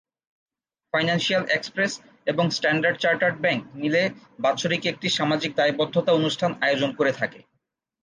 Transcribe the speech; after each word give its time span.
Financial 0.93 1.43
express 1.49 1.91
এবং 2.27 2.45
standard 2.49 2.97
chartered 2.99 3.37
bank 3.41 3.61
মিলে 3.75 4.01
বাৎসরিক 4.39 4.83
একটি 4.85 5.07
সামাজিক 5.09 5.51
দায়বদ্ধতা 5.55 6.11
অনুষ্ঠান 6.13 6.51
আয়োজন 6.61 6.89
করে 6.95 7.11
থাকে। 7.11 7.39